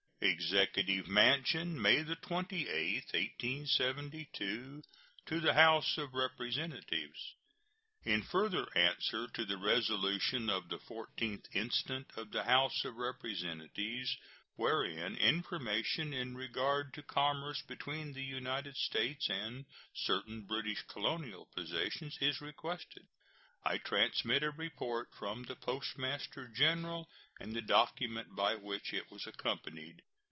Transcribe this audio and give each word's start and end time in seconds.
EXECUTIVE 0.23 1.07
MANSION, 1.07 1.81
May 1.81 2.03
28, 2.03 2.53
1872. 3.11 4.83
To 5.25 5.39
the 5.39 5.55
House 5.55 5.97
of 5.97 6.13
Representatives: 6.13 7.33
In 8.03 8.21
further 8.21 8.67
answer 8.77 9.27
to 9.29 9.43
the 9.43 9.57
resolution 9.57 10.47
of 10.47 10.69
the 10.69 10.77
14th 10.77 11.45
instant 11.55 12.11
of 12.15 12.29
the 12.29 12.43
House 12.43 12.85
of 12.85 12.97
Representatives, 12.97 14.15
wherein 14.57 15.15
information 15.17 16.13
in 16.13 16.35
regard 16.37 16.93
to 16.93 17.01
commerce 17.01 17.63
between 17.63 18.13
the 18.13 18.23
United 18.23 18.75
States 18.77 19.27
and 19.27 19.65
certain 19.95 20.43
British 20.45 20.83
colonial 20.83 21.49
possessions 21.55 22.19
is 22.21 22.39
requested, 22.39 23.07
I 23.63 23.79
transmit 23.79 24.43
a 24.43 24.51
report 24.51 25.09
from 25.17 25.43
the 25.43 25.55
Postmaster 25.55 26.47
General 26.47 27.09
and 27.39 27.55
the 27.55 27.61
document 27.61 28.35
by 28.35 28.53
which 28.55 28.93
it 28.93 29.09
was 29.11 29.25
accompanied. 29.25 30.03